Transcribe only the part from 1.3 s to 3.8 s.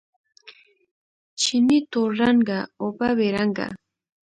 چینې تور رنګه، اوبه بې رنګه